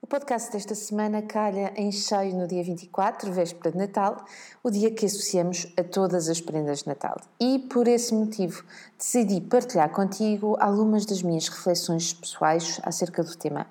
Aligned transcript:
O 0.00 0.06
podcast 0.06 0.52
desta 0.52 0.76
semana 0.76 1.22
calha 1.22 1.72
em 1.74 1.90
cheio 1.90 2.32
no 2.36 2.46
dia 2.46 2.62
24, 2.62 3.32
véspera 3.32 3.72
de 3.72 3.78
Natal, 3.78 4.24
o 4.62 4.70
dia 4.70 4.92
que 4.92 5.04
associamos 5.04 5.66
a 5.76 5.82
todas 5.82 6.28
as 6.28 6.40
prendas 6.40 6.78
de 6.78 6.86
Natal. 6.86 7.20
E 7.40 7.58
por 7.58 7.88
esse 7.88 8.14
motivo 8.14 8.62
decidi 8.96 9.40
partilhar 9.40 9.90
contigo 9.90 10.56
algumas 10.60 11.04
das 11.04 11.20
minhas 11.20 11.48
reflexões 11.48 12.12
pessoais 12.12 12.80
acerca 12.84 13.24
do 13.24 13.36
tema. 13.36 13.66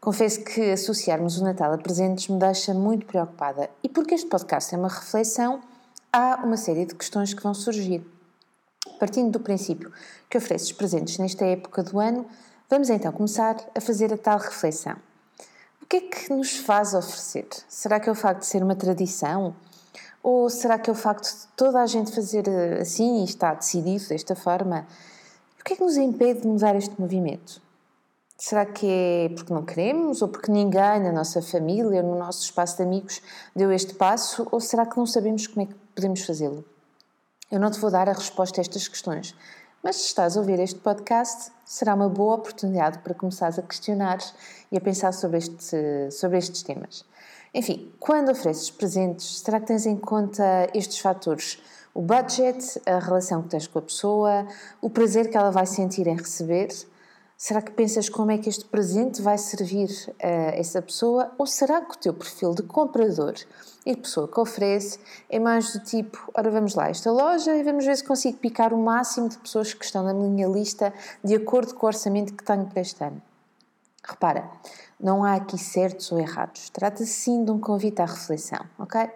Confesso 0.00 0.42
que 0.42 0.72
associarmos 0.72 1.38
o 1.38 1.44
Natal 1.44 1.72
a 1.72 1.78
presentes 1.78 2.26
me 2.26 2.40
deixa 2.40 2.74
muito 2.74 3.06
preocupada 3.06 3.70
e 3.84 3.88
porque 3.88 4.16
este 4.16 4.28
podcast 4.28 4.74
é 4.74 4.78
uma 4.78 4.88
reflexão, 4.88 5.60
há 6.12 6.42
uma 6.44 6.56
série 6.56 6.86
de 6.86 6.96
questões 6.96 7.32
que 7.32 7.42
vão 7.42 7.54
surgir. 7.54 8.04
Partindo 8.98 9.30
do 9.30 9.40
princípio 9.40 9.92
que 10.28 10.38
ofereces 10.38 10.72
presentes 10.72 11.18
nesta 11.18 11.46
época 11.46 11.84
do 11.84 12.00
ano, 12.00 12.26
vamos 12.68 12.90
então 12.90 13.12
começar 13.12 13.56
a 13.76 13.80
fazer 13.80 14.12
a 14.12 14.18
tal 14.18 14.38
reflexão. 14.38 14.96
O 15.86 15.88
que 15.88 15.98
é 15.98 16.00
que 16.00 16.32
nos 16.32 16.56
faz 16.56 16.94
oferecer? 16.94 17.46
Será 17.68 18.00
que 18.00 18.08
é 18.08 18.12
o 18.12 18.14
facto 18.16 18.40
de 18.40 18.46
ser 18.46 18.60
uma 18.60 18.74
tradição? 18.74 19.54
Ou 20.20 20.50
será 20.50 20.80
que 20.80 20.90
é 20.90 20.92
o 20.92 20.96
facto 20.96 21.32
de 21.32 21.46
toda 21.56 21.80
a 21.80 21.86
gente 21.86 22.12
fazer 22.12 22.48
eh, 22.48 22.80
assim 22.80 23.20
e 23.20 23.24
está 23.24 23.54
decidido 23.54 24.08
desta 24.08 24.34
forma? 24.34 24.84
O 25.60 25.62
que 25.62 25.74
é 25.74 25.76
que 25.76 25.82
nos 25.84 25.96
impede 25.96 26.40
de 26.40 26.48
mudar 26.48 26.74
este 26.74 27.00
movimento? 27.00 27.62
Será 28.36 28.66
que 28.66 28.84
é 28.84 29.28
porque 29.28 29.54
não 29.54 29.64
queremos 29.64 30.22
ou 30.22 30.26
porque 30.26 30.50
ninguém 30.50 30.98
na 31.04 31.12
nossa 31.12 31.40
família, 31.40 32.02
no 32.02 32.18
nosso 32.18 32.42
espaço 32.42 32.78
de 32.78 32.82
amigos, 32.82 33.22
deu 33.54 33.70
este 33.70 33.94
passo? 33.94 34.44
Ou 34.50 34.60
será 34.60 34.86
que 34.86 34.96
não 34.96 35.06
sabemos 35.06 35.46
como 35.46 35.62
é 35.62 35.66
que 35.66 35.74
podemos 35.94 36.22
fazê-lo? 36.22 36.64
Eu 37.48 37.60
não 37.60 37.70
te 37.70 37.78
vou 37.78 37.92
dar 37.92 38.08
a 38.08 38.12
resposta 38.12 38.60
a 38.60 38.62
estas 38.62 38.88
questões, 38.88 39.36
mas 39.86 39.94
se 39.94 40.06
estás 40.06 40.36
a 40.36 40.40
ouvir 40.40 40.58
este 40.58 40.80
podcast, 40.80 41.52
será 41.64 41.94
uma 41.94 42.08
boa 42.08 42.34
oportunidade 42.34 42.98
para 42.98 43.14
começares 43.14 43.56
a 43.56 43.62
questionar 43.62 44.18
e 44.72 44.76
a 44.76 44.80
pensar 44.80 45.12
sobre, 45.12 45.38
este, 45.38 46.10
sobre 46.10 46.38
estes 46.38 46.64
temas. 46.64 47.04
Enfim, 47.54 47.92
quando 48.00 48.32
ofereces 48.32 48.68
presentes, 48.68 49.38
será 49.38 49.60
que 49.60 49.66
tens 49.66 49.86
em 49.86 49.96
conta 49.96 50.42
estes 50.74 50.98
fatores? 50.98 51.62
O 51.94 52.02
budget, 52.02 52.82
a 52.84 52.98
relação 52.98 53.42
que 53.42 53.48
tens 53.50 53.68
com 53.68 53.78
a 53.78 53.82
pessoa, 53.82 54.48
o 54.82 54.90
prazer 54.90 55.30
que 55.30 55.36
ela 55.36 55.52
vai 55.52 55.66
sentir 55.66 56.08
em 56.08 56.16
receber? 56.16 56.66
Será 57.38 57.60
que 57.60 57.70
pensas 57.70 58.08
como 58.08 58.30
é 58.30 58.38
que 58.38 58.48
este 58.48 58.64
presente 58.64 59.20
vai 59.20 59.36
servir 59.36 59.90
a 60.22 60.56
essa 60.56 60.80
pessoa? 60.80 61.32
Ou 61.36 61.46
será 61.46 61.82
que 61.82 61.94
o 61.94 61.98
teu 61.98 62.14
perfil 62.14 62.54
de 62.54 62.62
comprador 62.62 63.34
e 63.84 63.94
de 63.94 64.00
pessoa 64.00 64.26
que 64.26 64.40
oferece 64.40 64.98
é 65.28 65.38
mais 65.38 65.70
do 65.70 65.80
tipo: 65.80 66.30
ora, 66.32 66.50
vamos 66.50 66.74
lá 66.74 66.84
a 66.84 66.88
esta 66.88 67.12
loja 67.12 67.54
e 67.54 67.62
vamos 67.62 67.84
ver 67.84 67.94
se 67.94 68.04
consigo 68.04 68.38
picar 68.38 68.72
o 68.72 68.78
máximo 68.78 69.28
de 69.28 69.36
pessoas 69.36 69.74
que 69.74 69.84
estão 69.84 70.02
na 70.02 70.14
minha 70.14 70.48
lista 70.48 70.94
de 71.22 71.34
acordo 71.34 71.74
com 71.74 71.84
o 71.84 71.88
orçamento 71.88 72.32
que 72.32 72.42
tenho 72.42 72.64
para 72.66 72.80
este 72.80 73.04
ano? 73.04 73.20
Repara, 74.02 74.48
não 74.98 75.22
há 75.22 75.34
aqui 75.34 75.58
certos 75.58 76.10
ou 76.12 76.18
errados. 76.18 76.70
Trata-se 76.70 77.12
sim 77.12 77.44
de 77.44 77.50
um 77.50 77.60
convite 77.60 78.00
à 78.00 78.06
reflexão, 78.06 78.64
ok? 78.78 79.10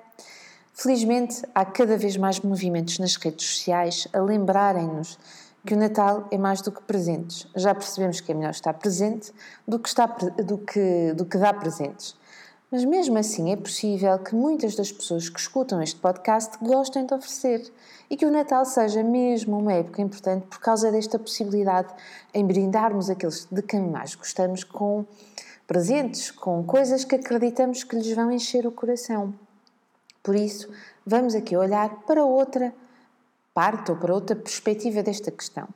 Felizmente, 0.75 1.43
há 1.55 1.65
cada 1.65 1.97
vez 1.97 2.19
mais 2.19 2.41
movimentos 2.41 2.99
nas 2.99 3.17
redes 3.17 3.47
sociais 3.47 4.09
a 4.12 4.21
lembrarem-nos 4.21 5.19
que 5.66 5.75
o 5.75 5.76
Natal 5.76 6.26
é 6.31 6.38
mais 6.38 6.60
do 6.62 6.72
que 6.72 6.82
presentes. 6.82 7.47
Já 7.54 7.75
percebemos 7.75 8.21
que 8.21 8.32
é 8.32 8.34
melhor 8.34 8.50
estar 8.50 8.72
presente 8.75 9.32
do 9.66 9.78
que, 9.78 9.88
está, 9.88 10.06
do 10.06 10.59
que, 10.59 11.12
do 11.15 11.25
que 11.25 11.38
dar 11.38 11.59
presentes. 11.59 12.16
Mas 12.71 12.84
mesmo 12.84 13.19
assim 13.19 13.50
é 13.53 13.56
possível 13.56 14.16
que 14.20 14.34
muitas 14.34 14.76
das 14.76 14.93
pessoas 14.93 15.28
que 15.28 15.41
escutam 15.41 15.82
este 15.82 15.99
podcast 15.99 16.56
gostem 16.62 17.04
de 17.04 17.12
oferecer 17.12 17.70
e 18.09 18.16
que 18.16 18.25
o 18.25 18.31
Natal 18.31 18.65
seja 18.65 19.03
mesmo 19.03 19.59
uma 19.59 19.72
época 19.72 20.00
importante 20.00 20.47
por 20.47 20.60
causa 20.60 20.91
desta 20.93 21.19
possibilidade 21.19 21.93
em 22.32 22.47
brindarmos 22.47 23.10
aqueles 23.10 23.47
de 23.50 23.60
quem 23.60 23.81
mais 23.81 24.15
gostamos 24.15 24.62
com 24.62 25.04
presentes, 25.66 26.31
com 26.31 26.62
coisas 26.62 27.04
que 27.04 27.16
acreditamos 27.16 27.82
que 27.82 27.97
lhes 27.97 28.15
vão 28.15 28.31
encher 28.31 28.66
o 28.66 28.72
coração. 28.72 29.34
Por 30.22 30.37
isso, 30.37 30.69
vamos 31.04 31.34
aqui 31.34 31.56
olhar 31.56 32.03
para 32.06 32.25
outra 32.25 32.72
parte 33.60 33.91
ou 33.91 33.97
para 33.98 34.15
outra 34.15 34.34
perspectiva 34.34 35.03
desta 35.03 35.31
questão. 35.31 35.69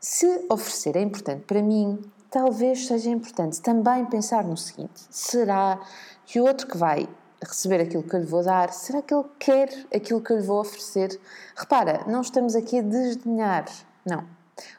Se 0.00 0.46
oferecer 0.48 0.96
é 0.96 1.02
importante 1.02 1.42
para 1.42 1.60
mim, 1.60 2.02
talvez 2.30 2.86
seja 2.86 3.10
importante 3.10 3.60
também 3.60 4.06
pensar 4.06 4.44
no 4.44 4.56
seguinte: 4.56 5.02
será 5.10 5.78
que 6.24 6.40
o 6.40 6.44
outro 6.44 6.66
que 6.66 6.78
vai 6.78 7.06
receber 7.42 7.82
aquilo 7.82 8.02
que 8.02 8.16
eu 8.16 8.20
lhe 8.20 8.26
vou 8.26 8.42
dar, 8.42 8.72
será 8.72 9.02
que 9.02 9.12
ele 9.12 9.26
quer 9.38 9.68
aquilo 9.94 10.22
que 10.22 10.32
eu 10.32 10.38
lhe 10.38 10.46
vou 10.46 10.58
oferecer? 10.58 11.20
Repara, 11.54 12.02
não 12.06 12.22
estamos 12.22 12.56
aqui 12.56 12.78
a 12.78 12.82
desdenhar, 12.82 13.66
não. 14.06 14.24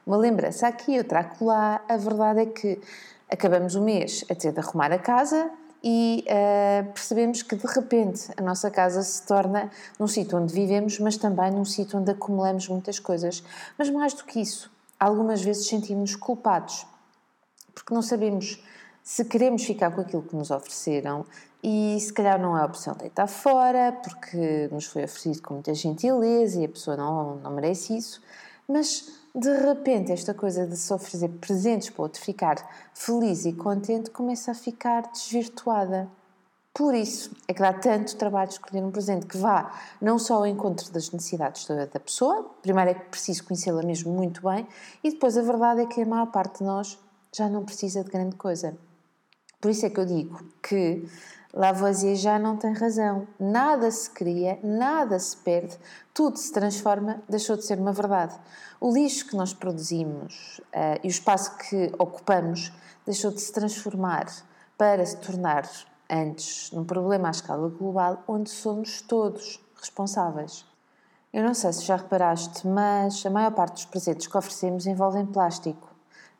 Uma 0.03 0.17
lembrança 0.17 0.67
aqui, 0.67 0.97
outra 0.97 1.29
lá. 1.39 1.83
A 1.87 1.97
verdade 1.97 2.39
é 2.39 2.45
que 2.47 2.81
acabamos 3.29 3.75
o 3.75 3.81
mês 3.81 4.25
a 4.27 4.33
ter 4.33 4.51
de 4.51 4.59
arrumar 4.59 4.91
a 4.91 4.97
casa 4.97 5.51
e 5.83 6.23
uh, 6.27 6.93
percebemos 6.93 7.43
que 7.43 7.55
de 7.55 7.67
repente 7.67 8.29
a 8.37 8.41
nossa 8.41 8.71
casa 8.71 9.03
se 9.03 9.25
torna 9.25 9.69
num 9.99 10.07
sítio 10.07 10.37
onde 10.37 10.53
vivemos, 10.53 10.97
mas 10.99 11.17
também 11.17 11.51
num 11.51 11.65
sítio 11.65 11.99
onde 11.99 12.11
acumulamos 12.11 12.69
muitas 12.69 12.99
coisas. 12.99 13.43
Mas 13.77 13.89
mais 13.89 14.13
do 14.13 14.23
que 14.23 14.39
isso, 14.39 14.71
algumas 14.97 15.41
vezes 15.41 15.67
sentimos-nos 15.67 16.15
culpados, 16.15 16.85
porque 17.75 17.93
não 17.93 18.01
sabemos 18.01 18.63
se 19.03 19.25
queremos 19.25 19.65
ficar 19.65 19.91
com 19.91 19.99
aquilo 19.99 20.23
que 20.23 20.35
nos 20.35 20.49
ofereceram 20.49 21.25
e 21.61 21.97
se 21.99 22.13
calhar 22.13 22.39
não 22.39 22.57
é 22.57 22.63
opção 22.63 22.95
deitar 22.95 23.27
fora, 23.27 23.91
porque 24.01 24.69
nos 24.71 24.85
foi 24.85 25.03
oferecido 25.03 25.41
com 25.41 25.55
muita 25.55 25.73
gentileza 25.73 26.61
e 26.61 26.65
a 26.65 26.69
pessoa 26.69 26.95
não, 26.95 27.35
não 27.35 27.51
merece 27.51 27.97
isso, 27.97 28.21
mas 28.67 29.09
de 29.35 29.57
repente 29.65 30.11
esta 30.11 30.33
coisa 30.33 30.67
de 30.67 30.77
se 30.77 30.93
oferecer 30.93 31.29
presentes 31.29 31.89
para 31.89 32.03
outro 32.03 32.21
ficar 32.21 32.89
feliz 32.93 33.45
e 33.45 33.53
contente 33.53 34.09
começa 34.09 34.51
a 34.51 34.55
ficar 34.55 35.11
desvirtuada. 35.11 36.09
Por 36.73 36.95
isso 36.95 37.31
é 37.47 37.53
que 37.53 37.61
dá 37.61 37.71
tanto 37.71 38.15
trabalho 38.15 38.49
escolher 38.49 38.83
um 38.83 38.89
presente 38.89 39.27
que 39.27 39.37
vá 39.37 39.79
não 40.01 40.17
só 40.17 40.35
ao 40.35 40.47
encontro 40.47 40.91
das 40.91 41.11
necessidades 41.11 41.67
da 41.67 41.99
pessoa, 41.99 42.49
primeiro 42.63 42.91
é 42.91 42.93
que 42.95 43.09
preciso 43.09 43.43
conhecê-la 43.43 43.83
mesmo 43.83 44.11
muito 44.11 44.41
bem, 44.41 44.67
e 45.03 45.11
depois 45.11 45.37
a 45.37 45.43
verdade 45.43 45.81
é 45.81 45.85
que 45.85 46.01
a 46.01 46.05
maior 46.05 46.31
parte 46.31 46.59
de 46.59 46.63
nós 46.63 46.97
já 47.31 47.47
não 47.47 47.63
precisa 47.63 48.03
de 48.03 48.09
grande 48.09 48.35
coisa. 48.35 48.75
Por 49.61 49.69
isso 49.69 49.85
é 49.85 49.89
que 49.89 49.99
eu 49.99 50.05
digo 50.05 50.43
que 50.61 51.07
Lavoisier 51.53 52.15
já 52.15 52.39
não 52.39 52.57
tem 52.57 52.73
razão. 52.73 53.27
Nada 53.39 53.91
se 53.91 54.09
cria, 54.09 54.59
nada 54.63 55.19
se 55.19 55.37
perde, 55.37 55.77
tudo 56.11 56.37
se 56.37 56.51
transforma, 56.51 57.21
deixou 57.29 57.55
de 57.55 57.63
ser 57.63 57.79
uma 57.79 57.91
verdade. 57.91 58.35
O 58.81 58.91
lixo 58.91 59.27
que 59.27 59.35
nós 59.35 59.53
produzimos 59.53 60.59
uh, 60.59 60.99
e 61.03 61.07
o 61.07 61.11
espaço 61.11 61.55
que 61.57 61.91
ocupamos 61.99 62.73
deixou 63.05 63.29
de 63.29 63.39
se 63.39 63.53
transformar 63.53 64.25
para 64.75 65.05
se 65.05 65.17
tornar 65.17 65.69
antes 66.09 66.71
num 66.71 66.83
problema 66.83 67.27
à 67.27 67.31
escala 67.31 67.69
global 67.69 68.23
onde 68.27 68.49
somos 68.49 69.01
todos 69.01 69.63
responsáveis. 69.79 70.65
Eu 71.31 71.43
não 71.43 71.53
sei 71.53 71.71
se 71.73 71.85
já 71.85 71.97
reparaste, 71.97 72.67
mas 72.67 73.23
a 73.25 73.29
maior 73.29 73.51
parte 73.51 73.73
dos 73.73 73.85
presentes 73.85 74.25
que 74.25 74.37
oferecemos 74.37 74.87
envolvem 74.87 75.25
plástico. 75.25 75.92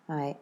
É? 0.09 0.35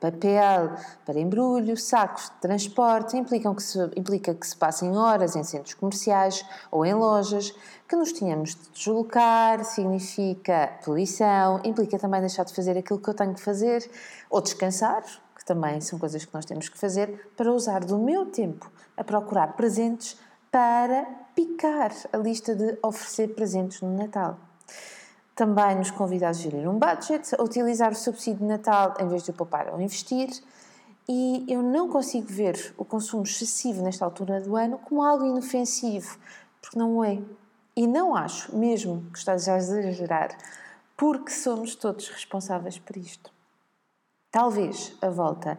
papel 0.00 0.76
para 1.06 1.20
embrulho, 1.20 1.76
sacos 1.76 2.24
de 2.24 2.40
transporte, 2.40 3.16
implicam 3.16 3.54
que 3.54 3.62
se, 3.62 3.78
implica 3.96 4.34
que 4.34 4.44
se 4.44 4.56
passem 4.56 4.96
horas 4.96 5.36
em 5.36 5.44
centros 5.44 5.74
comerciais 5.74 6.44
ou 6.68 6.84
em 6.84 6.94
lojas, 6.94 7.54
que 7.88 7.94
nos 7.94 8.12
tínhamos 8.12 8.56
de 8.56 8.70
deslocar, 8.70 9.64
significa 9.64 10.72
poluição, 10.84 11.60
implica 11.64 11.96
também 11.96 12.20
deixar 12.20 12.44
de 12.44 12.52
fazer 12.52 12.76
aquilo 12.76 12.98
que 12.98 13.08
eu 13.08 13.14
tenho 13.14 13.34
de 13.34 13.40
fazer, 13.40 13.88
ou 14.28 14.40
descansar, 14.40 15.04
que 15.36 15.44
também 15.44 15.80
são 15.80 15.96
coisas 15.96 16.24
que 16.24 16.34
nós 16.34 16.44
temos 16.44 16.68
que 16.68 16.76
fazer, 16.76 17.30
para 17.36 17.52
usar 17.52 17.84
do 17.84 17.96
meu 17.98 18.26
tempo 18.26 18.68
a 18.96 19.04
procurar 19.04 19.52
presentes 19.52 20.18
para 20.50 21.04
picar 21.36 21.92
a 22.12 22.16
lista 22.16 22.54
de 22.54 22.78
oferecer 22.82 23.28
presentes 23.34 23.80
no 23.80 23.96
Natal 23.96 24.38
também 25.34 25.76
nos 25.76 25.90
convida 25.90 26.28
a 26.28 26.32
gerir 26.32 26.68
um 26.68 26.78
budget, 26.78 27.34
a 27.36 27.42
utilizar 27.42 27.92
o 27.92 27.94
subsídio 27.94 28.40
de 28.40 28.44
Natal 28.44 28.94
em 29.00 29.08
vez 29.08 29.24
de 29.24 29.32
poupar 29.32 29.72
ou 29.72 29.80
investir. 29.80 30.30
E 31.08 31.44
eu 31.48 31.62
não 31.62 31.88
consigo 31.88 32.26
ver 32.28 32.74
o 32.78 32.84
consumo 32.84 33.24
excessivo 33.24 33.82
nesta 33.82 34.04
altura 34.04 34.40
do 34.40 34.56
ano 34.56 34.78
como 34.78 35.02
algo 35.02 35.24
inofensivo, 35.24 36.16
porque 36.62 36.78
não 36.78 37.04
é. 37.04 37.20
E 37.76 37.86
não 37.86 38.14
acho, 38.14 38.56
mesmo 38.56 39.04
que 39.12 39.18
estás 39.18 39.48
a 39.48 39.56
exagerar, 39.58 40.36
porque 40.96 41.30
somos 41.30 41.74
todos 41.74 42.08
responsáveis 42.08 42.78
por 42.78 42.96
isto. 42.96 43.30
Talvez 44.30 44.96
a 45.02 45.10
volta 45.10 45.58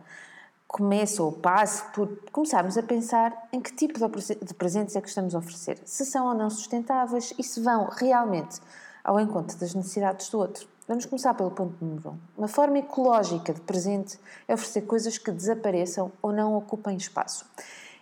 comece 0.67 1.21
ou 1.21 1.31
passe 1.31 1.83
por 1.93 2.07
começarmos 2.31 2.77
a 2.77 2.83
pensar 2.83 3.47
em 3.53 3.61
que 3.61 3.73
tipo 3.73 3.99
de 3.99 4.53
presentes 4.53 4.95
é 4.95 5.01
que 5.01 5.07
estamos 5.07 5.35
a 5.35 5.37
oferecer, 5.37 5.79
se 5.85 6.05
são 6.05 6.27
ou 6.27 6.33
não 6.33 6.49
sustentáveis 6.49 7.33
e 7.37 7.43
se 7.43 7.61
vão 7.61 7.87
realmente 7.91 8.59
ao 9.05 9.19
encontro 9.19 9.55
das 9.57 9.75
necessidades 9.75 10.27
do 10.29 10.39
outro. 10.39 10.67
Vamos 10.87 11.05
começar 11.05 11.33
pelo 11.35 11.51
ponto 11.51 11.75
número 11.79 12.09
1. 12.09 12.11
Um. 12.11 12.17
Uma 12.39 12.47
forma 12.47 12.79
ecológica 12.79 13.53
de 13.53 13.61
presente 13.61 14.19
é 14.47 14.53
oferecer 14.55 14.81
coisas 14.81 15.17
que 15.19 15.31
desapareçam 15.31 16.11
ou 16.21 16.33
não 16.33 16.57
ocupem 16.57 16.97
espaço. 16.97 17.45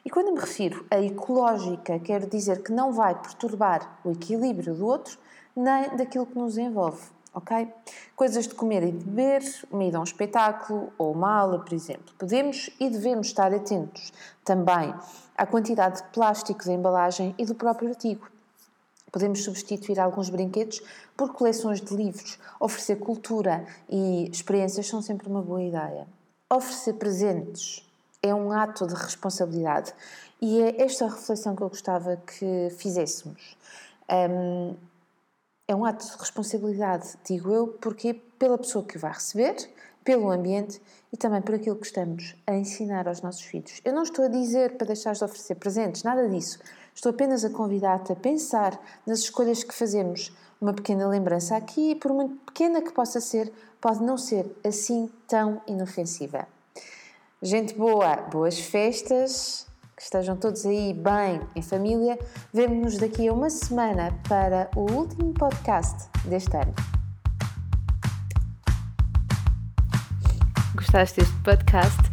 E 0.06 0.10
quando 0.10 0.34
me 0.34 0.40
refiro 0.40 0.86
a 0.90 1.00
ecológica, 1.00 2.00
quero 2.00 2.26
dizer 2.28 2.64
que 2.64 2.72
não 2.72 2.94
vai 2.94 3.16
perturbar 3.16 4.00
o 4.04 4.12
equilíbrio 4.12 4.74
do 4.74 4.86
outro 4.86 5.18
nem 5.56 5.96
daquilo 5.96 6.26
que 6.26 6.38
nos 6.38 6.58
envolve, 6.58 7.02
ok? 7.34 7.68
Coisas 8.16 8.48
de 8.48 8.56
comer 8.56 8.84
e 8.84 8.92
de 8.92 9.06
beber, 9.06 9.44
uma 9.72 9.84
ida 9.84 9.98
a 9.98 10.02
um 10.02 10.04
espetáculo 10.04 10.92
ou 10.98 11.12
uma 11.12 11.34
aula, 11.34 11.60
por 11.60 11.74
exemplo. 11.74 12.14
Podemos 12.18 12.70
e 12.80 12.90
devemos 12.90 13.28
estar 13.28 13.54
atentos 13.54 14.12
também 14.44 14.94
à 15.38 15.46
quantidade 15.46 16.02
de 16.02 16.08
plástico 16.10 16.66
da 16.66 16.74
embalagem 16.74 17.36
e 17.38 17.46
do 17.46 17.56
próprio 17.56 17.90
artigo. 17.90 18.33
Podemos 19.14 19.44
substituir 19.44 20.00
alguns 20.00 20.32
brinquedos 20.32 20.82
por 21.16 21.34
coleções 21.34 21.80
de 21.80 21.96
livros. 21.96 22.40
Oferecer 22.60 22.96
cultura 22.96 23.64
e 23.88 24.28
experiências 24.32 24.88
são 24.88 25.04
sempre 25.04 25.30
uma 25.30 25.44
boa 25.44 25.62
ideia. 25.62 26.08
Oferecer 26.52 26.94
presentes 26.94 27.88
é 28.24 28.34
um 28.34 28.52
ato 28.52 28.88
de 28.88 28.96
responsabilidade. 28.96 29.94
E 30.42 30.60
é 30.64 30.82
esta 30.82 31.08
reflexão 31.08 31.56
que 31.56 31.62
eu 31.62 31.70
gostava 31.70 32.18
que 32.18 32.70
fizéssemos. 32.72 33.56
Um, 34.10 34.76
é 35.68 35.76
um 35.76 35.86
ato 35.86 36.06
de 36.06 36.18
responsabilidade, 36.18 37.14
digo 37.24 37.52
eu, 37.54 37.68
porque 37.68 38.16
pela 38.40 38.58
pessoa 38.58 38.84
que 38.84 38.98
vai 38.98 39.14
receber, 39.14 39.56
pelo 40.04 40.32
ambiente 40.32 40.82
e 41.12 41.18
também 41.18 41.42
por 41.42 41.56
aquilo 41.56 41.76
que 41.76 41.86
estamos 41.86 42.36
a 42.48 42.56
ensinar 42.56 43.08
aos 43.08 43.22
nossos 43.22 43.44
filhos. 43.44 43.80
Eu 43.86 43.94
não 43.94 44.04
estou 44.04 44.26
a 44.26 44.28
dizer 44.28 44.76
para 44.76 44.88
deixares 44.88 45.20
de 45.20 45.26
oferecer 45.26 45.56
presentes, 45.56 46.04
nada 46.04 46.28
disso. 46.28 46.60
Estou 46.96 47.10
apenas 47.10 47.44
a 47.44 47.50
convidar-te 47.50 48.12
a 48.12 48.16
pensar 48.16 48.80
nas 49.06 49.20
escolhas 49.20 49.64
que 49.64 49.74
fazemos. 49.74 50.32
Uma 50.62 50.74
pequena 50.74 51.08
lembrança 51.08 51.58
aqui, 51.58 51.92
e 51.92 51.96
por 51.96 52.14
muito 52.14 52.36
pequena 52.46 52.82
que 52.82 52.92
possa 52.94 53.20
ser, 53.20 53.52
pode 53.82 54.02
não 54.02 54.18
ser 54.18 54.46
assim 54.64 55.10
tão 55.28 55.62
inofensiva. 55.68 56.48
Gente 57.42 57.74
boa, 57.74 58.16
boas 58.16 58.58
festas, 58.58 59.68
que 59.98 60.04
estejam 60.04 60.38
todos 60.38 60.66
aí 60.66 60.94
bem, 60.94 61.42
em 61.56 61.62
família. 61.62 62.18
Vemo-nos 62.54 62.98
daqui 62.98 63.28
a 63.28 63.34
uma 63.34 63.50
semana 63.50 64.18
para 64.30 64.70
o 64.76 64.90
último 64.92 65.34
podcast 65.34 66.08
deste 66.26 66.56
ano. 66.56 66.74
Gostaste 70.76 71.20
deste 71.20 71.44
podcast? 71.44 72.13